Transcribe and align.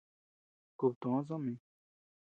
Kub 0.77 0.93
too 1.01 1.15
soʼö 1.27 1.37
mi. 1.43 1.53